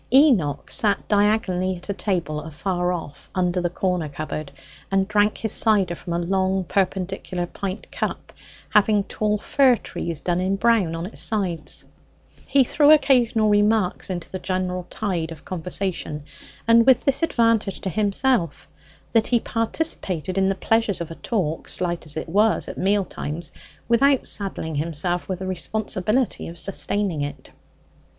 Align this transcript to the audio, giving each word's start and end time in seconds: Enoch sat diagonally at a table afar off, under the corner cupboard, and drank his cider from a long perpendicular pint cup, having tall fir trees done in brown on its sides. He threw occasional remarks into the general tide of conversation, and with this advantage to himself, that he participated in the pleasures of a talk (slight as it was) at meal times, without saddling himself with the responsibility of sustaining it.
Enoch 0.11 0.71
sat 0.71 1.07
diagonally 1.07 1.75
at 1.75 1.87
a 1.87 1.93
table 1.93 2.39
afar 2.41 2.91
off, 2.91 3.29
under 3.35 3.61
the 3.61 3.69
corner 3.69 4.09
cupboard, 4.09 4.51
and 4.89 5.07
drank 5.07 5.37
his 5.37 5.51
cider 5.53 5.93
from 5.93 6.13
a 6.13 6.17
long 6.17 6.63
perpendicular 6.63 7.45
pint 7.45 7.91
cup, 7.91 8.33
having 8.71 9.03
tall 9.03 9.37
fir 9.37 9.75
trees 9.75 10.19
done 10.19 10.39
in 10.39 10.55
brown 10.55 10.95
on 10.95 11.05
its 11.05 11.21
sides. 11.21 11.85
He 12.47 12.63
threw 12.63 12.89
occasional 12.89 13.49
remarks 13.49 14.09
into 14.09 14.27
the 14.31 14.39
general 14.39 14.87
tide 14.89 15.31
of 15.31 15.45
conversation, 15.45 16.23
and 16.67 16.83
with 16.87 17.05
this 17.05 17.21
advantage 17.21 17.79
to 17.81 17.89
himself, 17.91 18.67
that 19.13 19.27
he 19.27 19.39
participated 19.39 20.35
in 20.35 20.49
the 20.49 20.55
pleasures 20.55 20.99
of 21.01 21.11
a 21.11 21.15
talk 21.21 21.69
(slight 21.69 22.07
as 22.07 22.17
it 22.17 22.27
was) 22.27 22.67
at 22.67 22.75
meal 22.75 23.05
times, 23.05 23.51
without 23.87 24.25
saddling 24.25 24.73
himself 24.73 25.29
with 25.29 25.37
the 25.37 25.45
responsibility 25.45 26.47
of 26.47 26.57
sustaining 26.57 27.21
it. 27.21 27.51